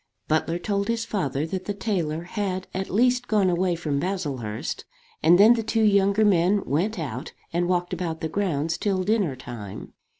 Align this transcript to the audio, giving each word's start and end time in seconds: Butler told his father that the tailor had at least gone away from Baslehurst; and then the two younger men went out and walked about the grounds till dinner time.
Butler 0.27 0.57
told 0.57 0.87
his 0.87 1.05
father 1.05 1.45
that 1.45 1.65
the 1.65 1.75
tailor 1.75 2.23
had 2.23 2.65
at 2.73 2.89
least 2.89 3.27
gone 3.27 3.51
away 3.51 3.75
from 3.75 3.99
Baslehurst; 3.99 4.83
and 5.21 5.37
then 5.37 5.53
the 5.53 5.61
two 5.61 5.83
younger 5.83 6.25
men 6.25 6.63
went 6.65 6.97
out 6.97 7.33
and 7.53 7.67
walked 7.69 7.93
about 7.93 8.19
the 8.19 8.27
grounds 8.27 8.79
till 8.79 9.03
dinner 9.03 9.35
time. 9.35 9.93